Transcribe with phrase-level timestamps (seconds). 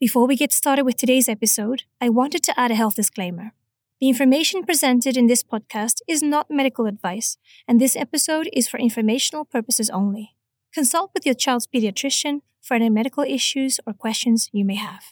[0.00, 3.50] Before we get started with today's episode, I wanted to add a health disclaimer.
[4.00, 7.36] The information presented in this podcast is not medical advice,
[7.66, 10.36] and this episode is for informational purposes only.
[10.72, 15.02] Consult with your child's pediatrician for any medical issues or questions you may have.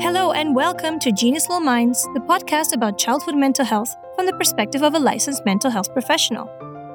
[0.00, 4.32] Hello, and welcome to Genius Little Minds, the podcast about childhood mental health from the
[4.32, 6.50] perspective of a licensed mental health professional.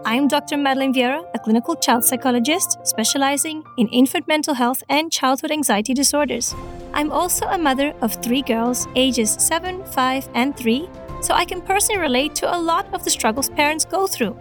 [0.08, 0.56] I am Dr.
[0.56, 6.54] Madeleine Vieira, a clinical child psychologist specializing in infant mental health and childhood anxiety disorders.
[6.94, 10.88] I'm also a mother of three girls, ages 7, 5, and 3,
[11.22, 14.38] so I can personally relate to a lot of the struggles parents go through.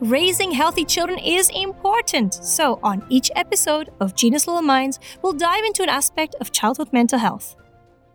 [0.00, 5.64] Raising healthy children is important, so on each episode of Genius Little Minds, we'll dive
[5.64, 7.54] into an aspect of childhood mental health.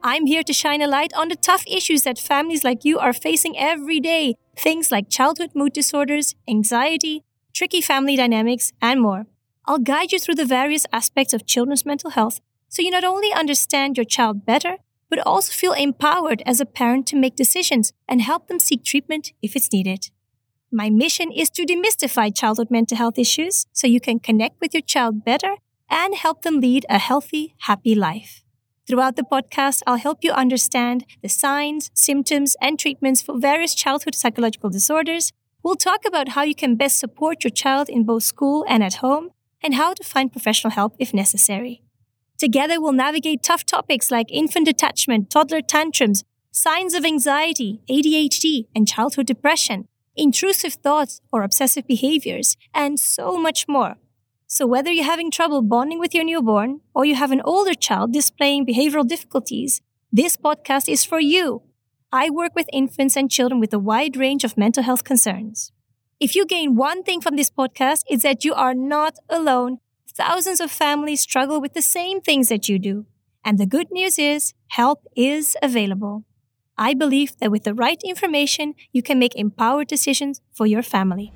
[0.03, 3.13] I'm here to shine a light on the tough issues that families like you are
[3.13, 4.35] facing every day.
[4.55, 9.25] Things like childhood mood disorders, anxiety, tricky family dynamics, and more.
[9.65, 13.31] I'll guide you through the various aspects of children's mental health so you not only
[13.33, 14.77] understand your child better,
[15.09, 19.33] but also feel empowered as a parent to make decisions and help them seek treatment
[19.41, 20.09] if it's needed.
[20.71, 24.81] My mission is to demystify childhood mental health issues so you can connect with your
[24.81, 25.55] child better
[25.89, 28.43] and help them lead a healthy, happy life.
[28.87, 34.15] Throughout the podcast, I'll help you understand the signs, symptoms, and treatments for various childhood
[34.15, 35.33] psychological disorders.
[35.61, 38.95] We'll talk about how you can best support your child in both school and at
[38.95, 41.81] home, and how to find professional help if necessary.
[42.37, 48.87] Together, we'll navigate tough topics like infant attachment, toddler tantrums, signs of anxiety, ADHD, and
[48.87, 53.97] childhood depression, intrusive thoughts or obsessive behaviors, and so much more.
[54.49, 58.13] So, whether you're having trouble bonding with your newborn or you have an older child
[58.13, 61.63] displaying behavioral difficulties, this podcast is for you.
[62.13, 65.73] I work with infants and children with a wide range of mental health concerns.
[66.21, 69.79] If you gain one thing from this podcast, it's that you are not alone.
[70.15, 73.05] Thousands of families struggle with the same things that you do.
[73.43, 76.23] And the good news is, help is available.
[76.77, 81.33] I believe that with the right information, you can make empowered decisions for your family.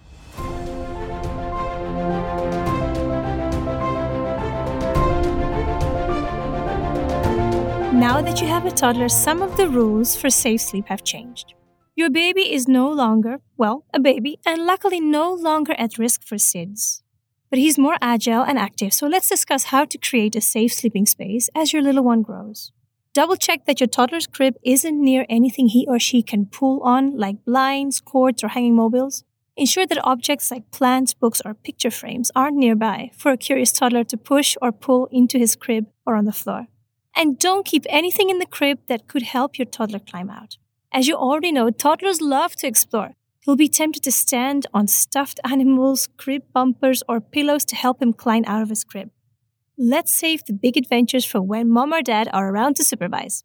[7.93, 11.55] Now that you have a toddler, some of the rules for safe sleep have changed.
[11.93, 16.37] Your baby is no longer, well, a baby, and luckily no longer at risk for
[16.37, 17.01] SIDS.
[17.49, 21.05] But he's more agile and active, so let's discuss how to create a safe sleeping
[21.05, 22.71] space as your little one grows.
[23.13, 27.17] Double check that your toddler's crib isn't near anything he or she can pull on,
[27.17, 29.25] like blinds, cords, or hanging mobiles.
[29.57, 34.05] Ensure that objects like plants, books, or picture frames aren't nearby for a curious toddler
[34.05, 36.67] to push or pull into his crib or on the floor.
[37.15, 40.57] And don't keep anything in the crib that could help your toddler climb out.
[40.93, 43.15] As you already know, toddlers love to explore.
[43.41, 48.13] He'll be tempted to stand on stuffed animals, crib bumpers, or pillows to help him
[48.13, 49.09] climb out of his crib.
[49.77, 53.43] Let's save the big adventures for when mom or dad are around to supervise.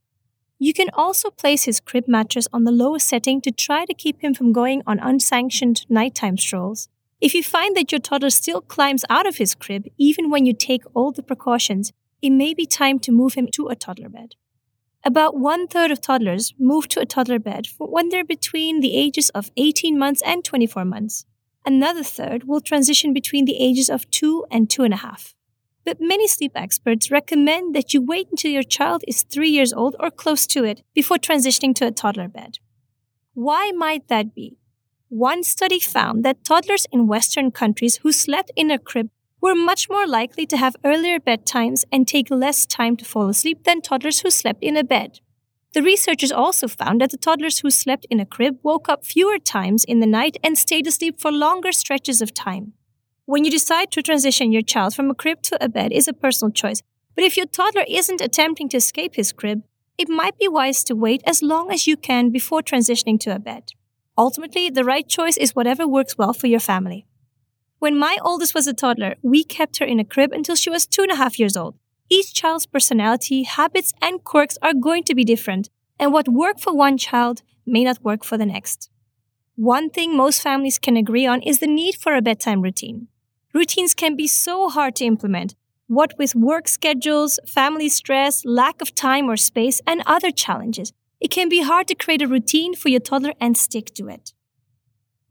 [0.58, 4.22] You can also place his crib mattress on the lowest setting to try to keep
[4.22, 6.88] him from going on unsanctioned nighttime strolls.
[7.20, 10.52] If you find that your toddler still climbs out of his crib even when you
[10.52, 11.92] take all the precautions,
[12.26, 14.34] it may be time to move him to a toddler bed.
[15.04, 19.30] About one third of toddlers move to a toddler bed when they're between the ages
[19.30, 21.24] of 18 months and 24 months.
[21.64, 25.36] Another third will transition between the ages of two and two and a half.
[25.84, 29.94] But many sleep experts recommend that you wait until your child is three years old
[30.00, 32.58] or close to it before transitioning to a toddler bed.
[33.34, 34.58] Why might that be?
[35.08, 39.10] One study found that toddlers in Western countries who slept in a crib
[39.40, 43.64] were much more likely to have earlier bedtimes and take less time to fall asleep
[43.64, 45.20] than toddlers who slept in a bed.
[45.74, 49.38] The researchers also found that the toddlers who slept in a crib woke up fewer
[49.38, 52.72] times in the night and stayed asleep for longer stretches of time.
[53.26, 56.14] When you decide to transition your child from a crib to a bed is a
[56.14, 56.82] personal choice,
[57.14, 59.64] but if your toddler isn't attempting to escape his crib,
[59.98, 63.38] it might be wise to wait as long as you can before transitioning to a
[63.38, 63.72] bed.
[64.16, 67.06] Ultimately, the right choice is whatever works well for your family.
[67.78, 70.86] When my oldest was a toddler, we kept her in a crib until she was
[70.86, 71.76] two and a half years old.
[72.08, 75.68] Each child's personality, habits, and quirks are going to be different,
[75.98, 78.88] and what worked for one child may not work for the next.
[79.56, 83.08] One thing most families can agree on is the need for a bedtime routine.
[83.52, 85.54] Routines can be so hard to implement,
[85.86, 90.92] what with work schedules, family stress, lack of time or space, and other challenges.
[91.20, 94.32] It can be hard to create a routine for your toddler and stick to it.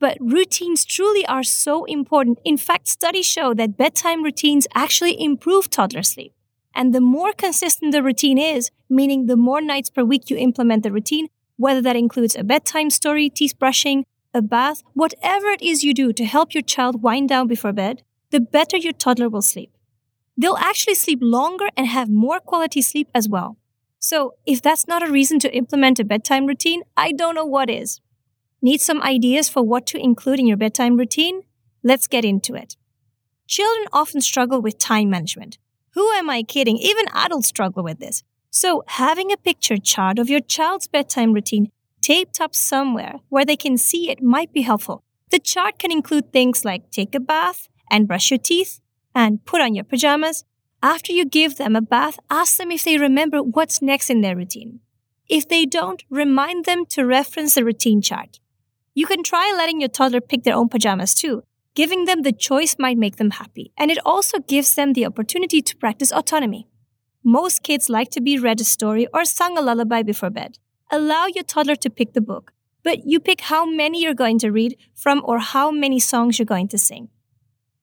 [0.06, 2.38] But routines truly are so important.
[2.46, 6.31] In fact, studies show that bedtime routines actually improve toddler sleep.
[6.75, 10.84] And the more consistent the routine is, meaning the more nights per week you implement
[10.84, 15.84] the routine, whether that includes a bedtime story, teeth brushing, a bath, whatever it is
[15.84, 19.42] you do to help your child wind down before bed, the better your toddler will
[19.42, 19.72] sleep.
[20.38, 23.58] They'll actually sleep longer and have more quality sleep as well.
[23.98, 27.72] So, if that's not a reason to implement a bedtime routine, I don't know what
[27.72, 28.01] is.
[28.65, 31.44] Need some ideas for what to include in your bedtime routine?
[31.83, 32.75] Let's get into it.
[33.45, 35.59] Children often struggle with time management.
[35.94, 36.77] Who am I kidding?
[36.77, 38.23] Even adults struggle with this.
[38.50, 41.69] So, having a picture chart of your child's bedtime routine
[42.01, 45.03] taped up somewhere where they can see it might be helpful.
[45.29, 48.79] The chart can include things like take a bath and brush your teeth
[49.13, 50.44] and put on your pajamas.
[50.81, 54.35] After you give them a bath, ask them if they remember what's next in their
[54.35, 54.79] routine.
[55.29, 58.39] If they don't, remind them to reference the routine chart.
[58.97, 61.44] You can try letting your toddler pick their own pajamas too.
[61.74, 65.62] Giving them the choice might make them happy, and it also gives them the opportunity
[65.62, 66.69] to practice autonomy.
[67.21, 70.59] Most kids like to be read a story or sung a lullaby before bed.
[70.89, 72.53] Allow your toddler to pick the book,
[72.83, 76.45] but you pick how many you're going to read from or how many songs you're
[76.45, 77.09] going to sing.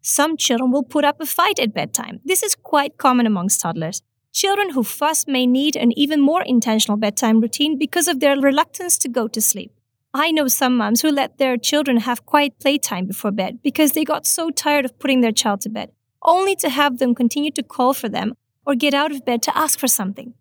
[0.00, 2.20] Some children will put up a fight at bedtime.
[2.24, 4.00] This is quite common amongst toddlers.
[4.32, 8.96] Children who fuss may need an even more intentional bedtime routine because of their reluctance
[8.96, 9.72] to go to sleep.
[10.14, 14.04] I know some moms who let their children have quiet playtime before bed because they
[14.04, 15.90] got so tired of putting their child to bed,
[16.22, 18.34] only to have them continue to call for them
[18.66, 20.34] or get out of bed to ask for something.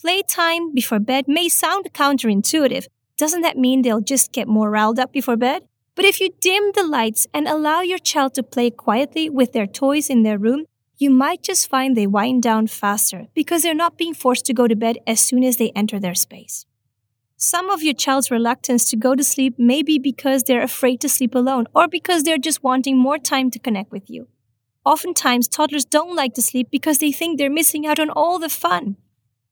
[0.00, 2.86] Playtime before bed may sound counterintuitive.
[3.16, 5.64] Doesn't that mean they'll just get more riled up before bed?
[5.96, 9.66] But if you dim the lights and allow your child to play quietly with their
[9.66, 10.64] toys in their room,
[10.96, 14.68] you might just find they wind down faster because they're not being forced to go
[14.68, 16.66] to bed as soon as they enter their space.
[17.40, 21.08] Some of your child's reluctance to go to sleep may be because they're afraid to
[21.08, 24.26] sleep alone or because they're just wanting more time to connect with you.
[24.84, 28.48] Oftentimes, toddlers don't like to sleep because they think they're missing out on all the
[28.48, 28.96] fun.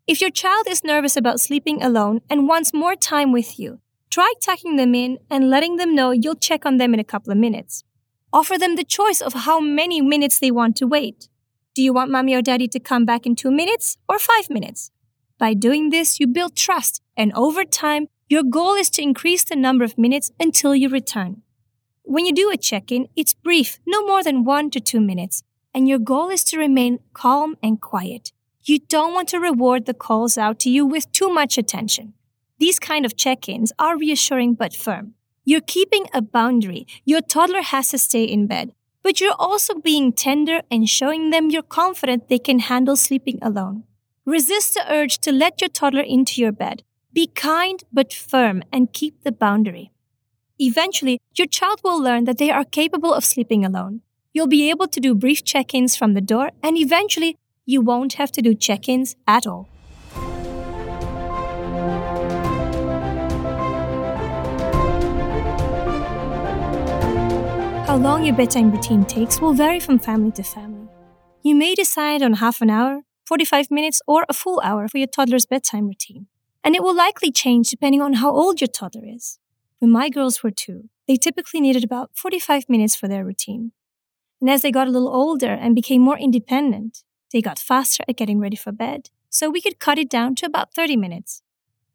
[0.08, 3.78] If your child is nervous about sleeping alone and wants more time with you,
[4.10, 7.30] try tucking them in and letting them know you'll check on them in a couple
[7.30, 7.84] of minutes.
[8.32, 11.28] Offer them the choice of how many minutes they want to wait.
[11.76, 14.90] Do you want mommy or daddy to come back in two minutes or five minutes?
[15.38, 19.54] By doing this, you build trust, and over time, your goal is to increase the
[19.54, 21.42] number of minutes until you return.
[22.02, 25.42] When you do a check in, it's brief, no more than one to two minutes,
[25.74, 28.32] and your goal is to remain calm and quiet.
[28.64, 32.14] You don't want to reward the calls out to you with too much attention.
[32.58, 35.14] These kind of check ins are reassuring but firm.
[35.44, 36.86] You're keeping a boundary.
[37.04, 38.72] Your toddler has to stay in bed,
[39.02, 43.84] but you're also being tender and showing them you're confident they can handle sleeping alone.
[44.28, 46.82] Resist the urge to let your toddler into your bed.
[47.12, 49.92] Be kind but firm and keep the boundary.
[50.58, 54.00] Eventually, your child will learn that they are capable of sleeping alone.
[54.32, 58.14] You'll be able to do brief check ins from the door, and eventually, you won't
[58.14, 59.68] have to do check ins at all.
[67.86, 70.88] How long your bedtime routine takes will vary from family to family.
[71.44, 75.06] You may decide on half an hour, 45 minutes, or a full hour for your
[75.08, 76.26] toddler's bedtime routine.
[76.62, 79.38] And it will likely change depending on how old your toddler is.
[79.78, 83.72] When my girls were two, they typically needed about 45 minutes for their routine.
[84.40, 88.16] And as they got a little older and became more independent, they got faster at
[88.16, 91.42] getting ready for bed, so we could cut it down to about 30 minutes.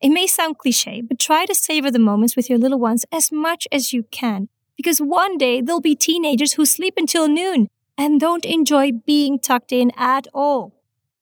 [0.02, 3.32] It may sound cliche, but try to savor the moments with your little ones as
[3.32, 7.68] much as you can, because one day they'll be teenagers who sleep until noon
[7.98, 10.81] and don't enjoy being tucked in at all.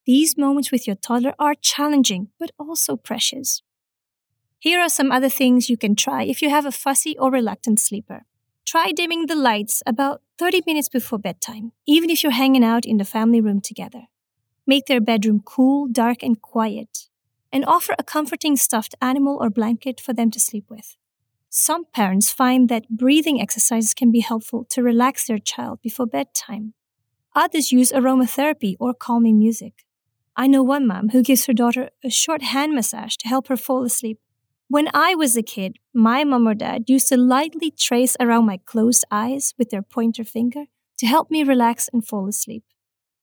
[0.09, 3.61] These moments with your toddler are challenging, but also precious.
[4.57, 7.79] Here are some other things you can try if you have a fussy or reluctant
[7.79, 8.25] sleeper.
[8.65, 12.97] Try dimming the lights about 30 minutes before bedtime, even if you're hanging out in
[12.97, 14.07] the family room together.
[14.65, 17.07] Make their bedroom cool, dark, and quiet,
[17.53, 20.97] and offer a comforting stuffed animal or blanket for them to sleep with.
[21.51, 26.73] Some parents find that breathing exercises can be helpful to relax their child before bedtime.
[27.35, 29.85] Others use aromatherapy or calming music.
[30.39, 33.57] I know one mom who gives her daughter a short hand massage to help her
[33.57, 34.21] fall asleep.
[34.69, 38.55] When I was a kid, my mom or dad used to lightly trace around my
[38.65, 40.67] closed eyes with their pointer finger
[40.99, 42.63] to help me relax and fall asleep.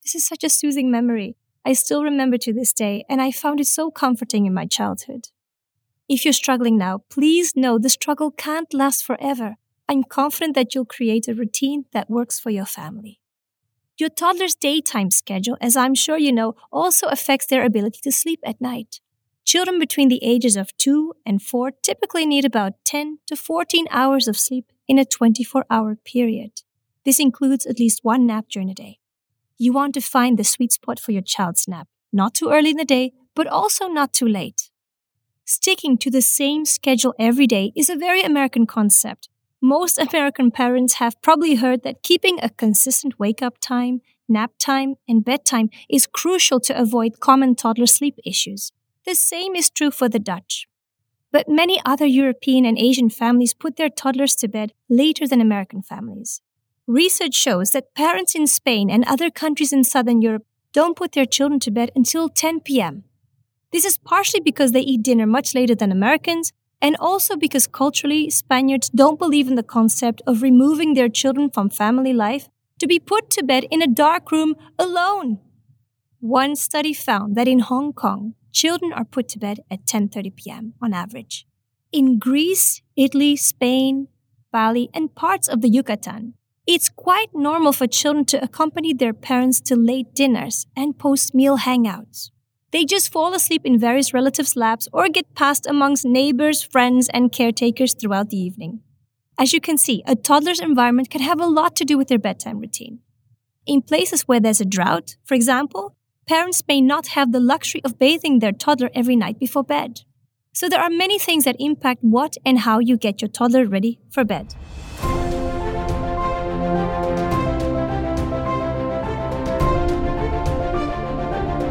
[0.02, 1.36] This is such a soothing memory.
[1.64, 5.28] I still remember to this day, and I found it so comforting in my childhood.
[6.10, 9.56] If you're struggling now, please know the struggle can't last forever.
[9.88, 13.20] I'm confident that you'll create a routine that works for your family.
[13.98, 18.40] Your toddler's daytime schedule, as I'm sure you know, also affects their ability to sleep
[18.44, 19.00] at night.
[19.44, 24.28] Children between the ages of 2 and 4 typically need about 10 to 14 hours
[24.28, 26.62] of sleep in a 24 hour period.
[27.04, 28.98] This includes at least one nap during the day.
[29.56, 32.76] You want to find the sweet spot for your child's nap, not too early in
[32.76, 34.70] the day, but also not too late.
[35.46, 39.28] Sticking to the same schedule every day is a very American concept.
[39.66, 44.94] Most American parents have probably heard that keeping a consistent wake up time, nap time,
[45.08, 48.70] and bedtime is crucial to avoid common toddler sleep issues.
[49.04, 50.68] The same is true for the Dutch.
[51.32, 55.82] But many other European and Asian families put their toddlers to bed later than American
[55.82, 56.40] families.
[56.86, 61.26] Research shows that parents in Spain and other countries in Southern Europe don't put their
[61.26, 63.02] children to bed until 10 p.m.
[63.72, 68.30] This is partially because they eat dinner much later than Americans, and also because culturally,
[68.30, 72.98] Spaniards don't believe in the concept of removing their children from family life to be
[72.98, 75.38] put to bed in a dark room alone.
[76.20, 80.74] One study found that in Hong Kong, children are put to bed at 10:30 p.m.
[80.82, 81.46] on average.
[81.92, 84.08] In Greece, Italy, Spain,
[84.52, 86.34] Bali, and parts of the Yucatan,
[86.66, 92.30] it's quite normal for children to accompany their parents to late dinners and post-meal hangouts.
[92.72, 97.30] They just fall asleep in various relatives' laps or get passed amongst neighbors, friends, and
[97.30, 98.80] caretakers throughout the evening.
[99.38, 102.18] As you can see, a toddler's environment can have a lot to do with their
[102.18, 103.00] bedtime routine.
[103.66, 105.94] In places where there's a drought, for example,
[106.26, 110.00] parents may not have the luxury of bathing their toddler every night before bed.
[110.52, 113.98] So there are many things that impact what and how you get your toddler ready
[114.10, 114.54] for bed.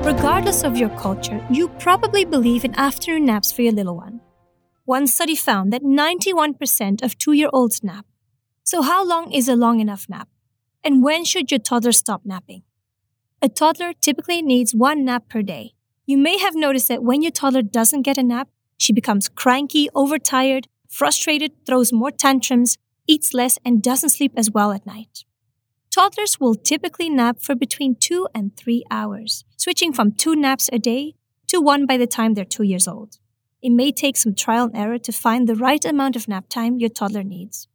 [0.06, 4.22] Regardless of your culture, you probably believe in afternoon naps for your little one.
[4.84, 8.06] One study found that 91% of two year olds nap.
[8.64, 10.30] So, how long is a long enough nap?
[10.84, 12.62] And when should your toddler stop napping?
[13.42, 15.74] A toddler typically needs one nap per day.
[16.06, 19.90] You may have noticed that when your toddler doesn't get a nap, she becomes cranky,
[19.96, 25.26] overtired, frustrated, throws more tantrums, eats less, and doesn't sleep as well at night.
[25.96, 30.78] Toddlers will typically nap for between two and three hours, switching from two naps a
[30.78, 31.16] day
[31.48, 33.18] to one by the time they're two years old.
[33.62, 36.80] It may take some trial and error to find the right amount of nap time
[36.80, 37.70] your toddler needs.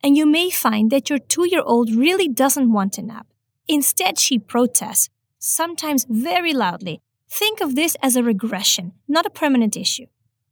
[0.00, 3.26] And you may find that your two year old really doesn't want to nap.
[3.66, 7.00] Instead, she protests, sometimes very loudly.
[7.28, 10.06] Think of this as a regression, not a permanent issue.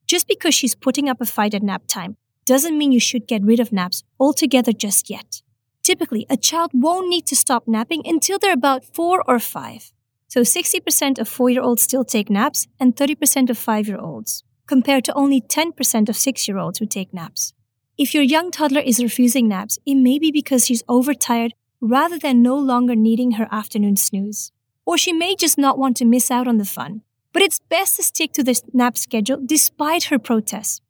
[0.08, 3.44] Just because she's putting up a fight at nap time doesn't mean you should get
[3.44, 5.42] rid of naps altogether just yet.
[5.84, 9.92] Typically, a child won't need to stop napping until they're about four or five.
[10.28, 14.42] So 60% of four year olds still take naps and 30% of five year olds
[14.66, 17.52] compared to only 10% of six year olds who take naps.
[17.98, 22.42] If your young toddler is refusing naps, it may be because she's overtired rather than
[22.42, 24.52] no longer needing her afternoon snooze.
[24.86, 27.02] Or she may just not want to miss out on the fun.
[27.34, 30.80] But it's best to stick to the nap schedule despite her protests.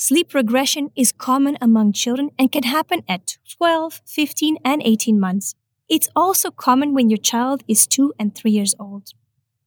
[0.00, 5.56] Sleep regression is common among children and can happen at 12, 15, and 18 months.
[5.88, 9.08] It's also common when your child is 2 and 3 years old.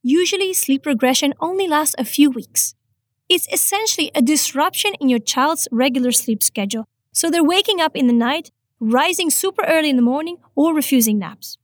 [0.02, 2.76] Usually, sleep regression only lasts a few weeks.
[3.28, 6.86] It's essentially a disruption in your child's regular sleep schedule.
[7.12, 11.20] So they're waking up in the night, rising super early in the morning, or refusing
[11.20, 11.58] naps.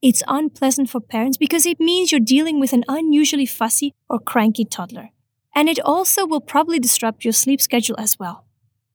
[0.00, 4.64] It's unpleasant for parents because it means you're dealing with an unusually fussy or cranky
[4.64, 5.10] toddler.
[5.58, 8.44] And it also will probably disrupt your sleep schedule as well.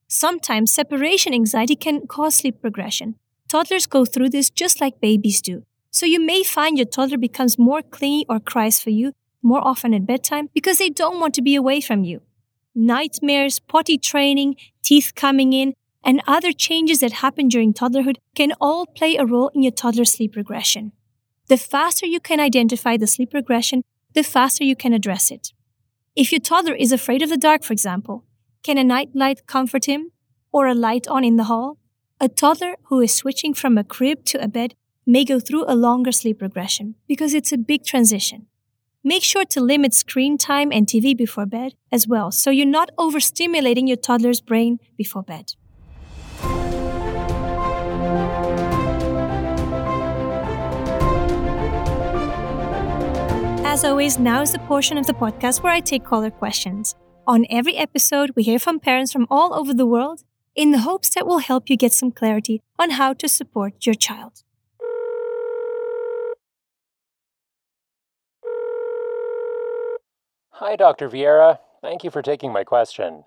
[0.08, 3.16] Sometimes separation anxiety can cause sleep regression.
[3.50, 5.66] Toddlers go through this just like babies do.
[5.92, 9.94] So you may find your toddler becomes more clingy or cries for you more often
[9.94, 12.22] at bedtime because they don't want to be away from you.
[12.74, 18.86] Nightmares, potty training, teeth coming in, and other changes that happen during toddlerhood can all
[18.86, 20.94] play a role in your toddler sleep regression.
[21.48, 25.52] The faster you can identify the sleep regression, the faster you can address it.
[26.16, 28.24] If your toddler is afraid of the dark, for example,
[28.62, 30.12] can a night light comfort him
[30.52, 31.80] or a light on in the hall?
[32.22, 34.76] A toddler who is switching from a crib to a bed
[35.08, 38.46] may go through a longer sleep regression because it's a big transition.
[39.04, 42.92] Make sure to limit screen time and TV before bed as well, so you're not
[43.00, 45.56] overstimulating your toddler's brain before bed.
[53.74, 56.94] As always, now is the portion of the podcast where I take caller questions.
[57.26, 60.22] On every episode, we hear from parents from all over the world
[60.56, 63.96] in the hopes that will help you get some clarity on how to support your
[63.96, 64.44] child.
[70.52, 71.10] Hi, Dr.
[71.10, 71.58] Vieira.
[71.82, 73.24] Thank you for taking my question.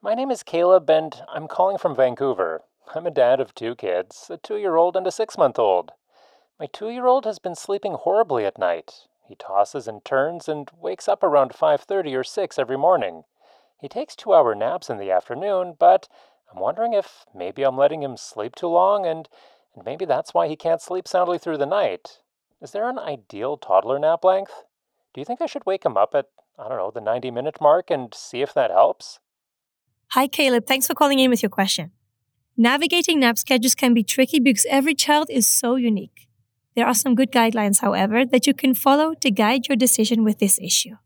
[0.00, 2.62] My name is Caleb, and I'm calling from Vancouver.
[2.94, 5.90] I'm a dad of two kids, a two year old and a six month old.
[6.58, 9.02] My two year old has been sleeping horribly at night.
[9.26, 13.24] He tosses and turns and wakes up around 5:30 or 6 every morning.
[13.80, 16.08] He takes 2-hour naps in the afternoon, but
[16.52, 19.28] I'm wondering if maybe I'm letting him sleep too long and
[19.74, 22.18] and maybe that's why he can't sleep soundly through the night.
[22.60, 24.64] Is there an ideal toddler nap length?
[25.14, 26.26] Do you think I should wake him up at
[26.58, 29.18] I don't know, the 90 minute mark and see if that helps?
[30.08, 30.66] Hi, Caleb.
[30.66, 31.92] Thanks for calling in with your question.
[32.56, 36.28] Navigating nap schedules can be tricky because every child is so unique.
[36.74, 40.38] There are some good guidelines, however, that you can follow to guide your decision with
[40.38, 40.96] this issue.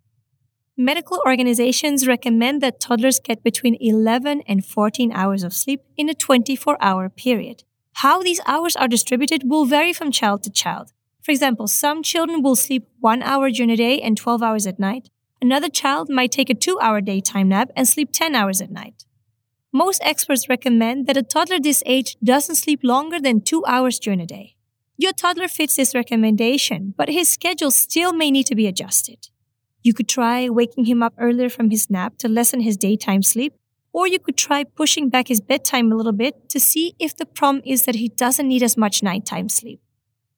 [0.76, 6.14] Medical organizations recommend that toddlers get between 11 and 14 hours of sleep in a
[6.14, 7.64] 24 hour period.
[7.94, 10.92] How these hours are distributed will vary from child to child.
[11.22, 14.78] For example, some children will sleep one hour during the day and 12 hours at
[14.78, 15.08] night.
[15.40, 19.06] Another child might take a two hour daytime nap and sleep 10 hours at night.
[19.72, 24.20] Most experts recommend that a toddler this age doesn't sleep longer than two hours during
[24.20, 24.55] the day.
[24.98, 29.28] Your toddler fits this recommendation, but his schedule still may need to be adjusted.
[29.82, 33.54] You could try waking him up earlier from his nap to lessen his daytime sleep,
[33.92, 37.26] or you could try pushing back his bedtime a little bit to see if the
[37.26, 39.80] problem is that he doesn't need as much nighttime sleep.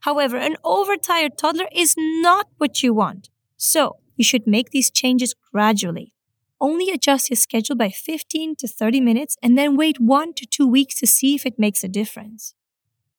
[0.00, 3.30] However, an overtired toddler is not what you want.
[3.56, 6.14] So, you should make these changes gradually.
[6.60, 10.66] Only adjust his schedule by 15 to 30 minutes and then wait one to two
[10.66, 12.54] weeks to see if it makes a difference.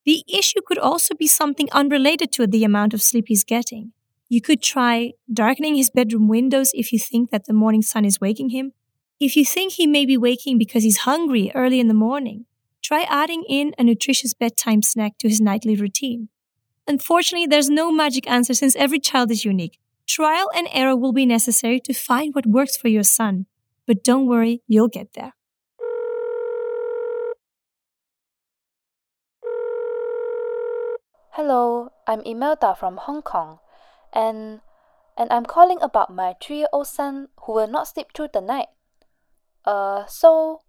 [0.09, 3.91] The issue could also be something unrelated to the amount of sleep he's getting.
[4.27, 8.19] You could try darkening his bedroom windows if you think that the morning sun is
[8.19, 8.73] waking him.
[9.19, 12.47] If you think he may be waking because he's hungry early in the morning,
[12.81, 16.29] try adding in a nutritious bedtime snack to his nightly routine.
[16.87, 19.77] Unfortunately, there's no magic answer since every child is unique.
[20.07, 23.45] Trial and error will be necessary to find what works for your son.
[23.85, 25.35] But don't worry, you'll get there.
[31.33, 33.59] Hello, I'm Imelda from Hong Kong
[34.11, 34.61] and
[35.15, 38.69] and I'm calling about my three-year-old son who will not sleep through the night.
[39.63, 40.63] Uh, so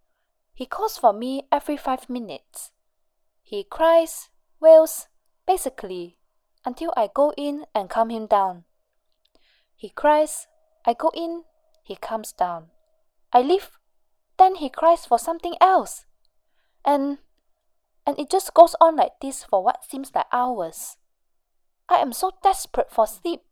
[0.52, 2.73] he calls for me every five minutes.
[3.43, 4.29] He cries,
[4.61, 5.09] wails,
[5.47, 6.19] basically,
[6.67, 8.64] until I go in and calm him down.
[9.75, 10.47] He cries,
[10.85, 11.45] I go in,
[11.83, 12.67] he calms down.
[13.33, 13.71] I leave,
[14.37, 16.05] then he cries for something else.
[16.85, 17.19] And
[18.07, 20.97] and it just goes on like this for what seems like hours.
[21.88, 23.42] I am so desperate for sleep.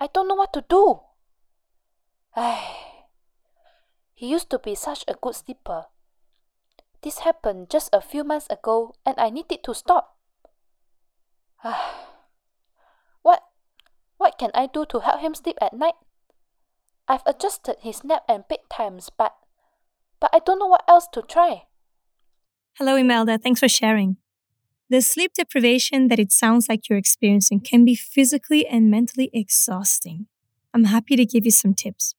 [0.00, 0.66] I don't know what to do.
[0.68, 1.00] do.
[2.34, 3.04] 唉,
[4.14, 5.86] he used to be such a good sleeper.
[7.02, 10.16] This happened just a few months ago and I need it to stop.
[11.62, 12.08] Ah.
[13.22, 13.42] what
[14.16, 15.98] what can I do to help him sleep at night?
[17.08, 19.34] I've adjusted his nap and bedtimes, but
[20.20, 21.66] but I don't know what else to try.
[22.78, 23.36] Hello, Imelda.
[23.36, 24.16] Thanks for sharing.
[24.88, 30.26] The sleep deprivation that it sounds like you're experiencing can be physically and mentally exhausting.
[30.72, 32.14] I'm happy to give you some tips.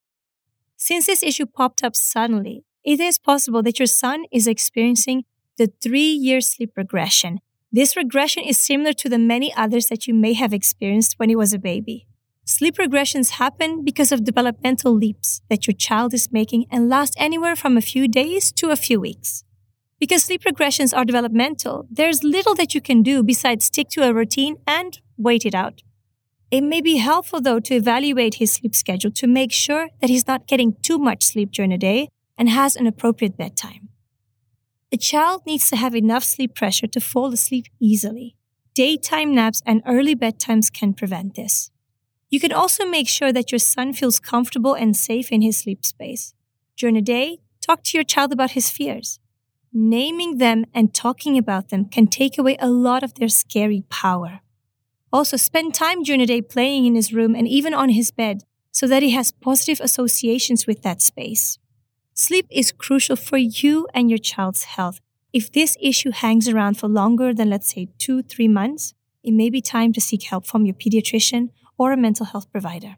[0.78, 5.24] Since this issue popped up suddenly, it is possible that your son is experiencing
[5.58, 7.40] the three year sleep regression.
[7.72, 11.36] This regression is similar to the many others that you may have experienced when he
[11.36, 12.06] was a baby.
[12.46, 17.56] Sleep regressions happen because of developmental leaps that your child is making and last anywhere
[17.56, 19.44] from a few days to a few weeks.
[20.04, 24.14] Because sleep regressions are developmental, there's little that you can do besides stick to a
[24.14, 25.82] routine and wait it out.
[26.52, 30.28] It may be helpful though to evaluate his sleep schedule to make sure that he's
[30.28, 33.88] not getting too much sleep during the day and has an appropriate bedtime.
[34.92, 38.36] A child needs to have enough sleep pressure to fall asleep easily.
[38.76, 41.72] Daytime naps and early bedtimes can prevent this.
[42.30, 45.86] You can also make sure that your son feels comfortable and safe in his sleep
[45.86, 46.34] space.
[46.76, 49.22] During the day, talk to your child about his fears
[49.74, 54.42] naming them and talking about them can take away a lot of their scary power.
[55.12, 58.44] Also, spend time during the day playing in his room and even on his bed
[58.72, 61.60] so that he has positive associations with that space.
[62.14, 65.00] Sleep is crucial for you and your child's health.
[65.32, 69.50] If this issue hangs around for longer than, let's say, two, three months, it may
[69.50, 72.98] be time to seek help from your pediatrician or a mental health provider.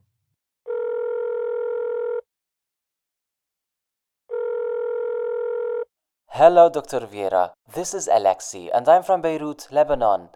[6.37, 7.07] Hello, Dr.
[7.07, 7.51] Vieira.
[7.73, 10.27] This is Alexi, and I'm from Beirut, Lebanon.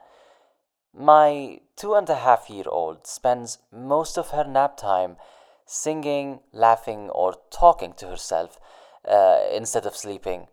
[0.94, 5.18] My two and a half year old spends most of her nap time
[5.66, 8.62] singing, laughing, or talking to herself
[9.06, 10.48] uh, instead of sleeping.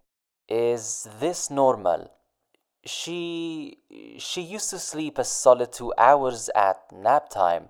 [0.49, 2.11] Is this normal?
[2.85, 3.79] She
[4.19, 7.69] she used to sleep a solid two hours at nap time,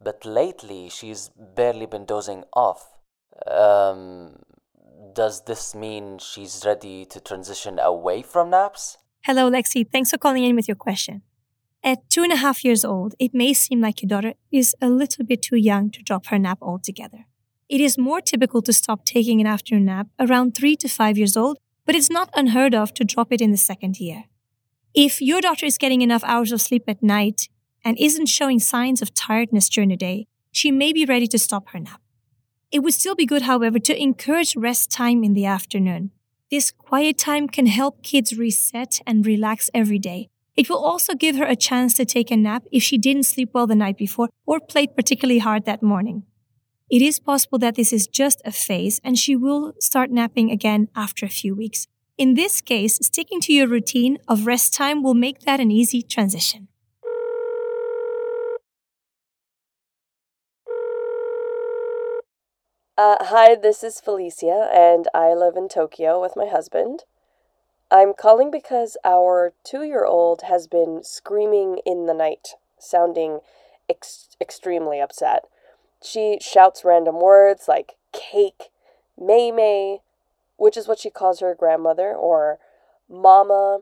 [0.00, 2.86] but lately she's barely been dozing off.
[3.48, 4.45] Um,
[5.16, 8.98] does this mean she's ready to transition away from naps?
[9.24, 9.90] Hello, Lexi.
[9.90, 11.22] Thanks for calling in with your question.
[11.82, 14.90] At two and a half years old, it may seem like your daughter is a
[14.90, 17.24] little bit too young to drop her nap altogether.
[17.66, 21.34] It is more typical to stop taking an afternoon nap around three to five years
[21.34, 24.24] old, but it's not unheard of to drop it in the second year.
[24.92, 27.48] If your daughter is getting enough hours of sleep at night
[27.82, 31.70] and isn't showing signs of tiredness during the day, she may be ready to stop
[31.70, 32.02] her nap.
[32.72, 36.10] It would still be good, however, to encourage rest time in the afternoon.
[36.50, 40.28] This quiet time can help kids reset and relax every day.
[40.56, 43.50] It will also give her a chance to take a nap if she didn't sleep
[43.52, 46.24] well the night before or played particularly hard that morning.
[46.88, 50.88] It is possible that this is just a phase and she will start napping again
[50.94, 51.86] after a few weeks.
[52.16, 56.00] In this case, sticking to your routine of rest time will make that an easy
[56.00, 56.68] transition.
[62.98, 67.04] Uh, hi, this is Felicia, and I live in Tokyo with my husband.
[67.90, 73.40] I'm calling because our two year old has been screaming in the night, sounding
[73.86, 75.44] ex- extremely upset.
[76.02, 78.70] She shouts random words like cake,
[79.20, 79.98] May May,
[80.56, 82.58] which is what she calls her grandmother, or
[83.10, 83.80] mama.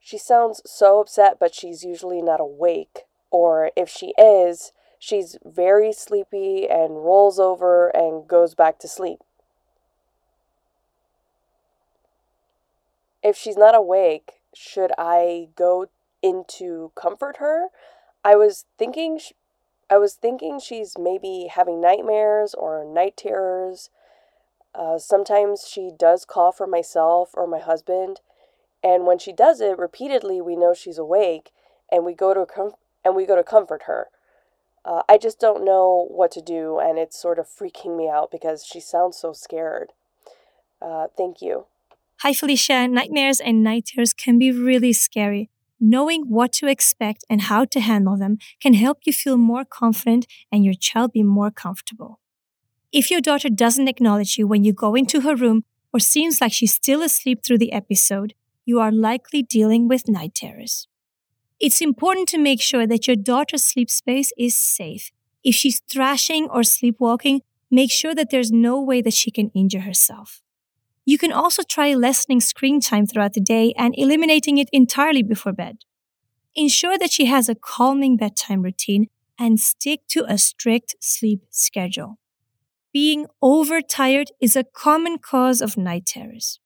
[0.00, 5.92] She sounds so upset, but she's usually not awake, or if she is, she's very
[5.92, 9.18] sleepy and rolls over and goes back to sleep.
[13.20, 15.88] If she's not awake, should I go
[16.22, 17.66] in to comfort her?
[18.24, 19.18] I was thinking
[19.90, 23.90] I was thinking she's maybe having nightmares or night terrors.
[24.72, 28.20] Uh, sometimes she does call for myself or my husband,
[28.84, 31.50] and when she does it repeatedly, we know she's awake,
[31.90, 34.08] and we go to com- and we go to comfort her.
[34.84, 38.30] Uh, I just don't know what to do, and it's sort of freaking me out
[38.30, 39.92] because she sounds so scared.
[40.80, 41.66] Uh, thank you.
[42.22, 42.88] Hi, Felicia.
[42.88, 45.50] Nightmares and night terrors can be really scary.
[45.80, 50.26] Knowing what to expect and how to handle them can help you feel more confident
[50.50, 52.20] and your child be more comfortable.
[52.92, 56.52] If your daughter doesn't acknowledge you when you go into her room or seems like
[56.52, 60.86] she's still asleep through the episode, you are likely dealing with night terrors.
[61.62, 65.12] It's important to make sure that your daughter's sleep space is safe.
[65.44, 69.82] If she's thrashing or sleepwalking, make sure that there's no way that she can injure
[69.82, 70.42] herself.
[71.04, 75.52] You can also try lessening screen time throughout the day and eliminating it entirely before
[75.52, 75.78] bed.
[76.56, 79.06] Ensure that she has a calming bedtime routine
[79.38, 82.18] and stick to a strict sleep schedule.
[82.92, 86.58] Being overtired is a common cause of night terrors.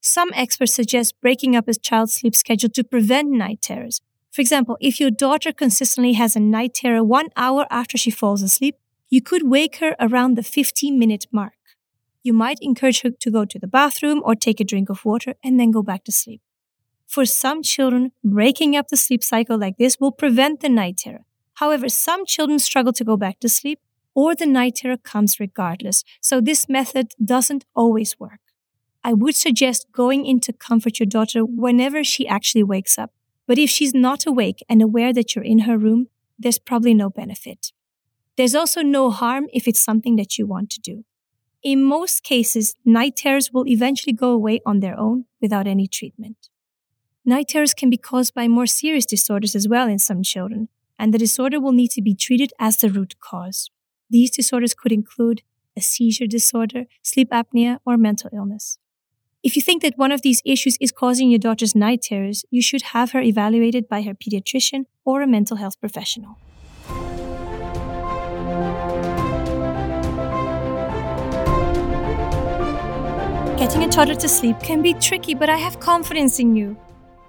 [0.00, 4.00] Some experts suggest breaking up a child's sleep schedule to prevent night terrors,
[4.36, 8.42] for example, if your daughter consistently has a night terror one hour after she falls
[8.42, 8.76] asleep,
[9.08, 11.54] you could wake her around the 15 minute mark.
[12.22, 15.36] You might encourage her to go to the bathroom or take a drink of water
[15.42, 16.42] and then go back to sleep.
[17.06, 21.24] For some children, breaking up the sleep cycle like this will prevent the night terror.
[21.54, 23.80] However, some children struggle to go back to sleep
[24.14, 28.40] or the night terror comes regardless, so this method doesn't always work.
[29.02, 33.12] I would suggest going in to comfort your daughter whenever she actually wakes up
[33.46, 37.10] but if she's not awake and aware that you're in her room, there's probably no
[37.10, 37.72] benefit.
[38.36, 41.04] There's also no harm if it's something that you want to do.
[41.62, 46.48] In most cases, night terrors will eventually go away on their own without any treatment.
[47.24, 51.12] Night terrors can be caused by more serious disorders as well in some children, and
[51.12, 53.70] the disorder will need to be treated as the root cause.
[54.08, 55.42] These disorders could include
[55.76, 58.78] a seizure disorder, sleep apnea, or mental illness.
[59.46, 62.60] If you think that one of these issues is causing your daughter's night terrors, you
[62.60, 66.36] should have her evaluated by her pediatrician or a mental health professional.
[73.56, 76.76] Getting a toddler to sleep can be tricky, but I have confidence in you.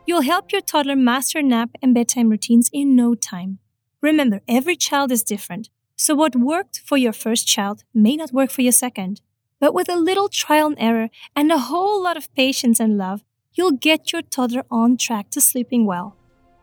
[0.08, 3.60] You'll help your toddler master nap and bedtime routines in no time.
[4.02, 8.50] Remember, every child is different, so what worked for your first child may not work
[8.50, 9.22] for your second.
[9.60, 13.24] But with a little trial and error and a whole lot of patience and love,
[13.54, 16.16] you'll get your toddler on track to sleeping well.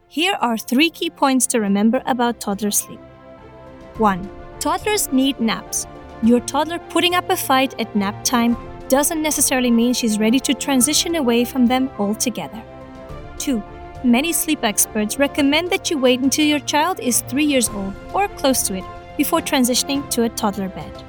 [0.08, 3.00] Here are three key points to remember about toddler sleep.
[3.98, 4.30] 1.
[4.60, 5.86] Toddlers need naps.
[6.22, 8.56] Your toddler putting up a fight at nap time
[8.88, 12.62] doesn't necessarily mean she's ready to transition away from them altogether.
[13.38, 13.60] 2.
[14.04, 18.28] Many sleep experts recommend that you wait until your child is 3 years old or
[18.28, 18.84] close to it
[19.16, 21.04] before transitioning to a toddler bed.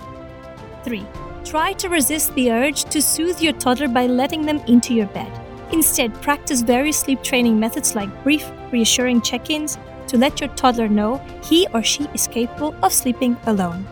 [0.83, 1.05] 3.
[1.45, 5.31] Try to resist the urge to soothe your toddler by letting them into your bed.
[5.71, 9.77] Instead, practice various sleep training methods like brief, reassuring check ins
[10.07, 13.85] to let your toddler know he or she is capable of sleeping alone.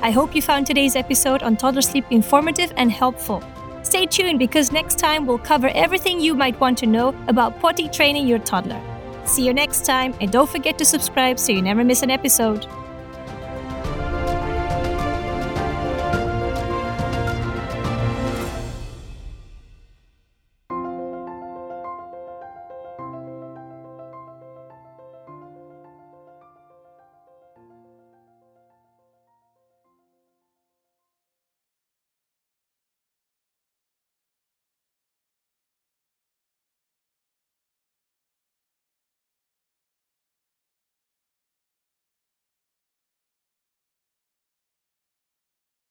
[0.00, 3.42] I hope you found today's episode on toddler sleep informative and helpful.
[3.82, 7.88] Stay tuned because next time we'll cover everything you might want to know about potty
[7.88, 8.80] training your toddler.
[9.26, 12.66] See you next time, and don't forget to subscribe so you never miss an episode.